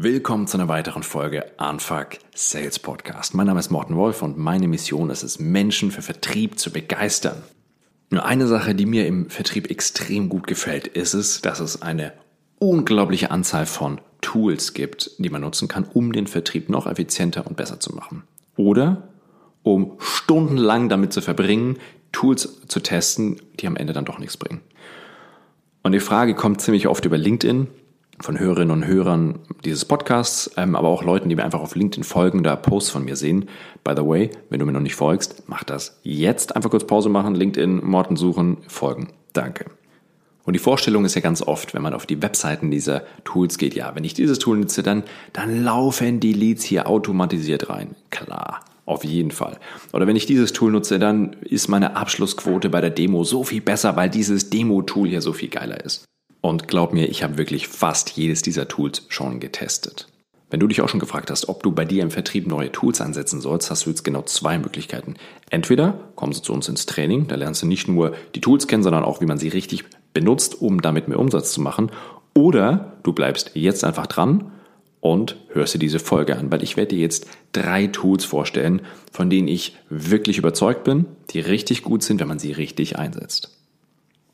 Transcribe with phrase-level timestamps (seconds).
[0.00, 3.34] Willkommen zu einer weiteren Folge Unfuck Sales Podcast.
[3.34, 7.42] Mein Name ist Morten Wolf und meine Mission ist es, Menschen für Vertrieb zu begeistern.
[8.10, 12.12] Nur eine Sache, die mir im Vertrieb extrem gut gefällt, ist es, dass es eine
[12.60, 17.56] unglaubliche Anzahl von Tools gibt, die man nutzen kann, um den Vertrieb noch effizienter und
[17.56, 18.22] besser zu machen.
[18.54, 19.08] Oder
[19.64, 21.76] um stundenlang damit zu verbringen,
[22.12, 24.60] Tools zu testen, die am Ende dann doch nichts bringen.
[25.82, 27.66] Und die Frage kommt ziemlich oft über LinkedIn
[28.20, 32.04] von Hörerinnen und Hörern dieses Podcasts, ähm, aber auch Leuten, die mir einfach auf LinkedIn
[32.04, 33.48] folgen, da Posts von mir sehen.
[33.84, 36.56] By the way, wenn du mir noch nicht folgst, mach das jetzt.
[36.56, 39.08] Einfach kurz Pause machen, LinkedIn, Morten suchen, folgen.
[39.32, 39.66] Danke.
[40.44, 43.74] Und die Vorstellung ist ja ganz oft, wenn man auf die Webseiten dieser Tools geht,
[43.74, 47.94] ja, wenn ich dieses Tool nutze, dann, dann laufen die Leads hier automatisiert rein.
[48.10, 48.60] Klar.
[48.86, 49.58] Auf jeden Fall.
[49.92, 53.60] Oder wenn ich dieses Tool nutze, dann ist meine Abschlussquote bei der Demo so viel
[53.60, 56.06] besser, weil dieses Demo-Tool hier so viel geiler ist.
[56.40, 60.08] Und glaub mir, ich habe wirklich fast jedes dieser Tools schon getestet.
[60.50, 63.02] Wenn du dich auch schon gefragt hast, ob du bei dir im Vertrieb neue Tools
[63.02, 65.16] einsetzen sollst, hast du jetzt genau zwei Möglichkeiten.
[65.50, 68.82] Entweder kommst du zu uns ins Training, da lernst du nicht nur die Tools kennen,
[68.82, 71.90] sondern auch, wie man sie richtig benutzt, um damit mehr Umsatz zu machen.
[72.34, 74.52] Oder du bleibst jetzt einfach dran
[75.00, 79.28] und hörst dir diese Folge an, weil ich werde dir jetzt drei Tools vorstellen, von
[79.28, 83.57] denen ich wirklich überzeugt bin, die richtig gut sind, wenn man sie richtig einsetzt.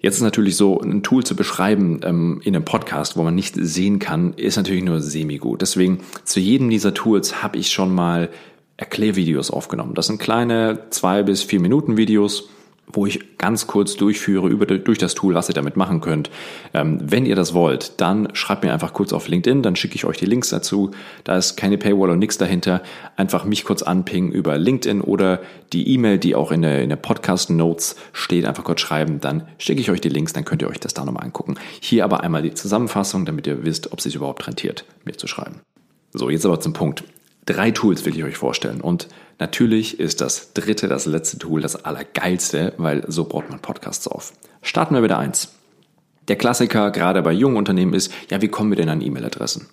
[0.00, 3.54] Jetzt ist natürlich so, ein Tool zu beschreiben ähm, in einem Podcast, wo man nicht
[3.54, 5.60] sehen kann, ist natürlich nur semi-gut.
[5.60, 8.30] Deswegen zu jedem dieser Tools habe ich schon mal
[8.78, 9.94] Erklärvideos aufgenommen.
[9.94, 12.48] Das sind kleine zwei bis vier Minuten Videos,
[12.92, 16.30] wo ich ganz kurz durchführe über, durch das Tool, was ihr damit machen könnt.
[16.74, 20.04] Ähm, wenn ihr das wollt, dann schreibt mir einfach kurz auf LinkedIn, dann schicke ich
[20.04, 20.90] euch die Links dazu.
[21.24, 22.82] Da ist keine Paywall und nichts dahinter.
[23.16, 25.40] Einfach mich kurz anpingen über LinkedIn oder
[25.72, 29.20] die E-Mail, die auch in der, in der Podcast-Notes steht, einfach kurz schreiben.
[29.20, 31.56] Dann schicke ich euch die Links, dann könnt ihr euch das da nochmal angucken.
[31.80, 35.26] Hier aber einmal die Zusammenfassung, damit ihr wisst, ob es sich überhaupt rentiert, mir zu
[35.26, 35.60] schreiben.
[36.12, 37.04] So, jetzt aber zum Punkt.
[37.46, 38.80] Drei Tools will ich euch vorstellen.
[38.80, 39.08] Und
[39.40, 44.32] natürlich ist das dritte, das letzte Tool das allergeilste, weil so baut man Podcasts auf.
[44.62, 45.54] Starten wir mit der eins.
[46.28, 49.66] Der Klassiker gerade bei jungen Unternehmen ist, ja, wie kommen wir denn an E-Mail-Adressen?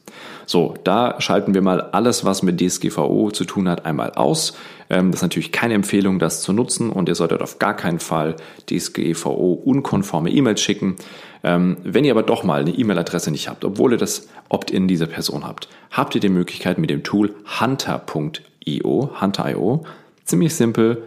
[0.47, 4.53] So, da schalten wir mal alles, was mit DSGVO zu tun hat, einmal aus.
[4.89, 8.00] Ähm, das ist natürlich keine Empfehlung, das zu nutzen und ihr solltet auf gar keinen
[8.00, 8.38] Fall
[8.72, 10.95] DSGVO-unkonforme E-Mails schicken.
[11.44, 15.06] Ähm, wenn ihr aber doch mal eine E-Mail-Adresse nicht habt, obwohl ihr das Opt-in dieser
[15.07, 17.35] Person habt, habt ihr die Möglichkeit mit dem Tool
[18.67, 19.85] hunter.io, hunter.io,
[20.25, 21.03] ziemlich simpel,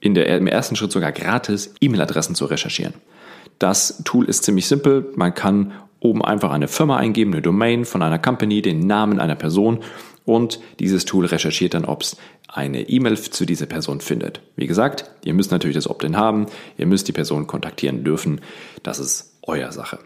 [0.00, 2.94] in der, im ersten Schritt sogar gratis E-Mail-Adressen zu recherchieren.
[3.58, 5.12] Das Tool ist ziemlich simpel.
[5.16, 9.34] Man kann oben einfach eine Firma eingeben, eine Domain von einer Company, den Namen einer
[9.34, 9.80] Person
[10.26, 12.16] und dieses Tool recherchiert dann, ob es
[12.48, 14.40] eine E-Mail zu dieser Person findet.
[14.56, 16.46] Wie gesagt, ihr müsst natürlich das Opt-in haben,
[16.76, 18.40] ihr müsst die Person kontaktieren dürfen.
[18.82, 19.98] Das ist euer Sache.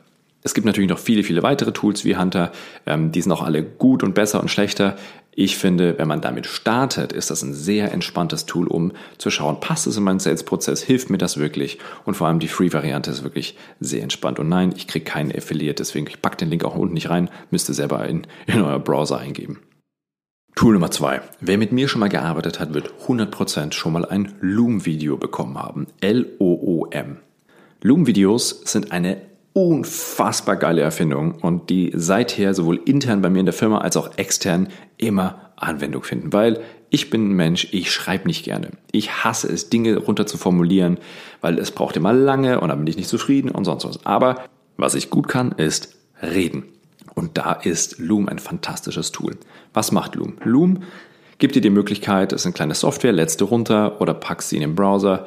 [0.43, 2.53] Es gibt natürlich noch viele, viele weitere Tools wie Hunter.
[2.87, 4.97] Ähm, die sind auch alle gut und besser und schlechter.
[5.33, 9.61] Ich finde, wenn man damit startet, ist das ein sehr entspanntes Tool, um zu schauen,
[9.61, 11.79] passt es in meinen Sales-Prozess, hilft mir das wirklich?
[12.05, 14.41] Und vor allem die Free-Variante ist wirklich sehr entspannt.
[14.41, 17.31] Und nein, ich kriege keinen Affiliate, deswegen ich packe den Link auch unten nicht rein,
[17.51, 19.61] müsst ihr selber in, in euer Browser eingeben.
[20.57, 21.23] Tool Nummer zwei.
[21.41, 25.87] Wer mit mir schon mal gearbeitet hat, wird 100% schon mal ein Loom-Video bekommen haben.
[26.01, 27.19] L-O-O-M.
[27.83, 33.53] Loom-Videos sind eine unfassbar geile Erfindung und die seither sowohl intern bei mir in der
[33.53, 38.45] Firma als auch extern immer Anwendung finden, weil ich bin ein Mensch, ich schreibe nicht
[38.45, 38.71] gerne.
[38.91, 40.99] Ich hasse es, Dinge runter zu formulieren,
[41.41, 44.05] weil es braucht immer lange und dann bin ich nicht zufrieden und sonst was.
[44.05, 44.45] Aber
[44.77, 46.65] was ich gut kann, ist reden.
[47.15, 49.37] Und da ist Loom ein fantastisches Tool.
[49.73, 50.39] Was macht Loom?
[50.43, 50.83] Loom
[51.41, 54.57] gibt dir die Möglichkeit, das ist eine kleine Software, lädst du runter oder packst sie
[54.57, 55.27] in den Browser,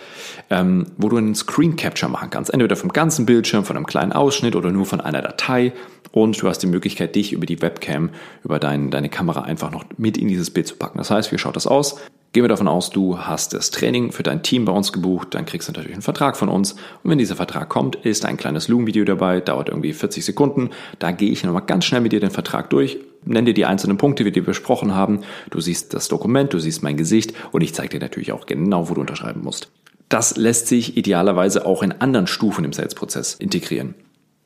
[0.49, 2.53] ähm, wo du einen Screen Capture machen kannst.
[2.53, 5.73] Entweder vom ganzen Bildschirm, von einem kleinen Ausschnitt oder nur von einer Datei.
[6.11, 8.11] Und du hast die Möglichkeit, dich über die Webcam,
[8.43, 10.99] über dein, deine Kamera einfach noch mit in dieses Bild zu packen.
[10.99, 11.97] Das heißt, wie schaut das aus?
[12.33, 15.45] Gehen wir davon aus, du hast das Training für dein Team bei uns gebucht, dann
[15.45, 16.73] kriegst du natürlich einen Vertrag von uns.
[17.03, 20.71] Und wenn dieser Vertrag kommt, ist ein kleines Loom-Video dabei, dauert irgendwie 40 Sekunden.
[20.97, 23.97] Da gehe ich nochmal ganz schnell mit dir den Vertrag durch, nenne dir die einzelnen
[23.97, 25.21] Punkte, die wir besprochen haben.
[25.49, 28.89] Du siehst das Dokument, du siehst mein Gesicht und ich zeige dir natürlich auch genau,
[28.89, 29.71] wo du unterschreiben musst.
[30.09, 33.95] Das lässt sich idealerweise auch in anderen Stufen im Sales-Prozess integrieren.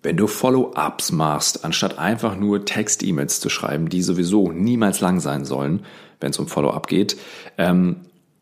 [0.03, 5.43] Wenn du Follow-ups machst, anstatt einfach nur Text-E-Mails zu schreiben, die sowieso niemals lang sein
[5.43, 5.83] sollen,
[6.21, 7.17] wenn es um Follow-up geht.
[7.57, 7.97] Ähm,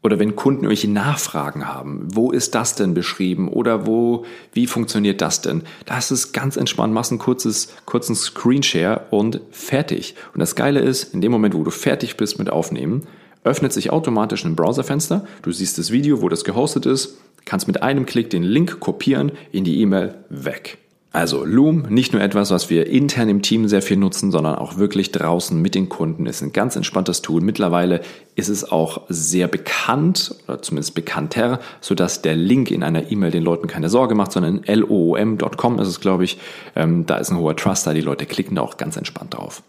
[0.06, 4.24] oder wenn Kunden irgendwelche Nachfragen haben, wo ist das denn beschrieben oder wo,
[4.54, 5.64] wie funktioniert das denn?
[5.88, 10.14] Das ist ganz entspannt, machst ein kurzes, kurzen Screenshare und fertig.
[10.36, 13.08] Und das Geile ist, in dem Moment, wo du fertig bist mit Aufnehmen,
[13.44, 15.26] öffnet sich automatisch ein Browserfenster.
[15.42, 19.32] Du siehst das Video, wo das gehostet ist, kannst mit einem Klick den Link kopieren
[19.52, 20.78] in die E-Mail weg.
[21.16, 24.76] Also Loom, nicht nur etwas, was wir intern im Team sehr viel nutzen, sondern auch
[24.76, 27.40] wirklich draußen mit den Kunden, ist ein ganz entspanntes Tool.
[27.40, 28.02] Mittlerweile
[28.36, 33.44] ist es auch sehr bekannt oder zumindest bekannter, sodass der Link in einer E-Mail den
[33.44, 36.38] Leuten keine Sorge macht, sondern loom.com ist es, glaube ich.
[36.76, 39.64] Ähm, da ist ein hoher Trust da, die Leute klicken da auch ganz entspannt drauf.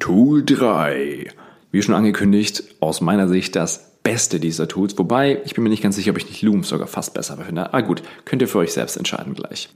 [0.00, 1.28] Tool 3.
[1.70, 4.96] Wie schon angekündigt, aus meiner Sicht das beste dieser Tools.
[4.96, 7.74] Wobei, ich bin mir nicht ganz sicher, ob ich nicht Loom sogar fast besser finde.
[7.74, 9.68] Ah gut, könnt ihr für euch selbst entscheiden gleich.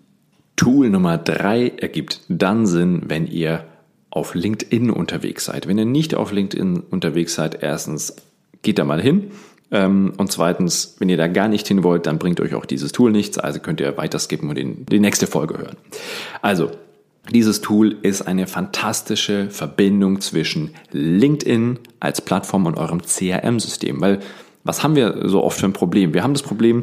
[0.57, 3.67] Tool Nummer drei ergibt dann Sinn, wenn ihr
[4.09, 5.69] auf LinkedIn unterwegs seid.
[5.69, 8.17] Wenn ihr nicht auf LinkedIn unterwegs seid, erstens
[8.63, 9.33] geht da mal hin.
[9.71, 12.93] Ähm, und zweitens, wenn ihr da gar nicht hin wollt, dann bringt euch auch dieses
[12.93, 13.37] Tool nichts.
[13.37, 15.77] Also könnt ihr weiter skippen und die nächste Folge hören.
[16.41, 16.71] Also,
[17.31, 24.01] dieses Tool ist eine fantastische Verbindung zwischen LinkedIn als Plattform und eurem CRM-System.
[24.01, 24.21] Weil
[24.65, 26.15] was haben wir so oft für ein Problem?
[26.15, 26.83] Wir haben das Problem,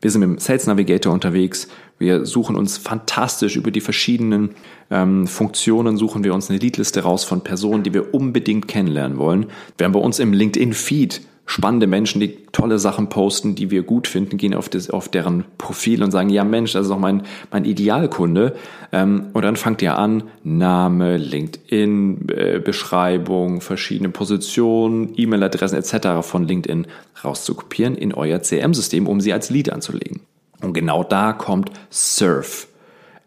[0.00, 1.68] wir sind mit dem Sales Navigator unterwegs.
[1.98, 4.50] Wir suchen uns fantastisch über die verschiedenen
[4.90, 9.46] ähm, Funktionen, suchen wir uns eine Leadliste raus von Personen, die wir unbedingt kennenlernen wollen.
[9.78, 14.06] Wir haben bei uns im LinkedIn-Feed spannende Menschen, die tolle Sachen posten, die wir gut
[14.06, 17.22] finden, gehen auf, das, auf deren Profil und sagen, ja Mensch, das ist doch mein,
[17.50, 18.54] mein Idealkunde.
[18.92, 26.26] Ähm, und dann fangt ihr an, Name, LinkedIn, äh, Beschreibung, verschiedene Positionen, E-Mail-Adressen etc.
[26.26, 26.86] von LinkedIn
[27.24, 30.20] rauszukopieren in euer CM-System, um sie als Lead anzulegen.
[30.60, 32.68] Und genau da kommt Surf.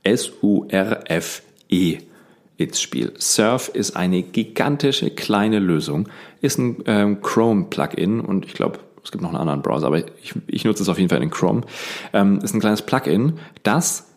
[0.04, 1.98] S-U-R-F-E
[2.58, 3.14] ins Spiel.
[3.18, 6.08] Surf ist eine gigantische kleine Lösung,
[6.42, 10.34] ist ein ähm, Chrome-Plugin und ich glaube, es gibt noch einen anderen Browser, aber ich,
[10.48, 11.62] ich nutze es auf jeden Fall in Chrome.
[12.14, 14.08] Ähm, ist ein kleines Plugin, das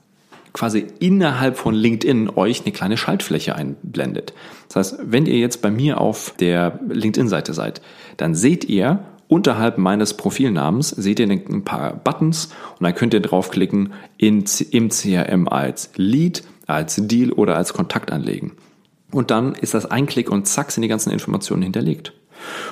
[0.53, 4.33] quasi innerhalb von LinkedIn euch eine kleine Schaltfläche einblendet.
[4.69, 7.83] Das heißt, wenn ihr jetzt bei mir auf der LinkedIn-Seite seid,
[8.17, 12.47] dann seht ihr unterhalb meines Profilnamens seht ihr ein paar Buttons
[12.79, 18.13] und dann könnt ihr draufklicken in, im CRM als Lead als Deal oder als Kontakt
[18.13, 18.53] anlegen.
[19.11, 22.13] Und dann ist das ein Klick und zack sind die ganzen Informationen hinterlegt.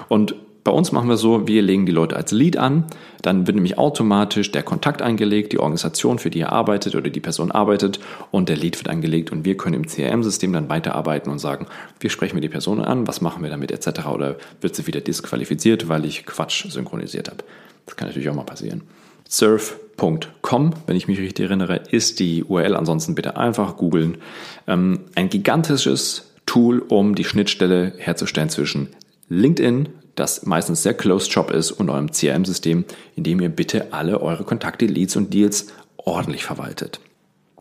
[0.08, 2.86] Und bei uns machen wir so, wir legen die Leute als Lead an,
[3.22, 7.20] dann wird nämlich automatisch der Kontakt eingelegt, die Organisation, für die er arbeitet oder die
[7.20, 8.00] Person arbeitet
[8.32, 11.66] und der Lead wird angelegt und wir können im CRM-System dann weiterarbeiten und sagen,
[12.00, 14.06] wir sprechen mit die Person an, was machen wir damit etc.
[14.08, 17.44] oder wird sie wieder disqualifiziert, weil ich Quatsch synchronisiert habe.
[17.86, 18.82] Das kann natürlich auch mal passieren.
[19.28, 22.76] Surf.com, wenn ich mich richtig erinnere, ist die URL.
[22.76, 24.18] Ansonsten bitte einfach googeln.
[24.66, 28.88] Ähm, ein gigantisches Tool, um die Schnittstelle herzustellen zwischen
[29.28, 32.84] LinkedIn, das meistens sehr closed Shop ist, und eurem CRM-System,
[33.16, 37.00] in dem ihr bitte alle eure Kontakte, Leads und Deals ordentlich verwaltet.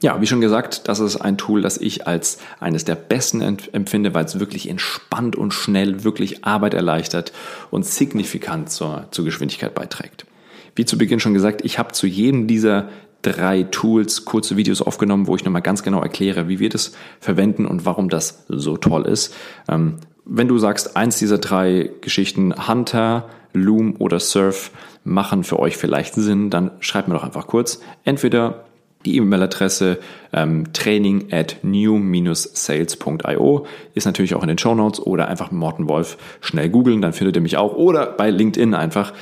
[0.01, 4.13] Ja, wie schon gesagt, das ist ein Tool, das ich als eines der besten empfinde,
[4.13, 7.31] weil es wirklich entspannt und schnell wirklich Arbeit erleichtert
[7.71, 10.25] und signifikant zur, zur Geschwindigkeit beiträgt.
[10.75, 12.89] Wie zu Beginn schon gesagt, ich habe zu jedem dieser
[13.21, 17.65] drei Tools kurze Videos aufgenommen, wo ich nochmal ganz genau erkläre, wie wir das verwenden
[17.65, 19.33] und warum das so toll ist.
[19.67, 19.95] Ähm,
[20.25, 24.71] wenn du sagst, eins dieser drei Geschichten, Hunter, Loom oder Surf,
[25.03, 27.79] machen für euch vielleicht Sinn, dann schreibt mir doch einfach kurz.
[28.03, 28.65] Entweder
[29.05, 29.99] die E-Mail-Adresse
[30.33, 36.17] ähm, training at new-sales.io ist natürlich auch in den Show Notes oder einfach Morten Wolf
[36.41, 39.13] schnell googeln, dann findet ihr mich auch oder bei LinkedIn einfach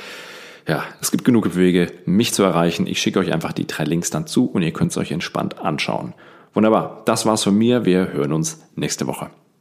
[0.66, 2.86] ja, es gibt genug Wege, mich zu erreichen.
[2.86, 5.58] Ich schicke euch einfach die drei Links dann zu und ihr könnt es euch entspannt
[5.58, 6.14] anschauen.
[6.54, 7.84] Wunderbar, das war's von mir.
[7.84, 9.30] Wir hören uns nächste Woche.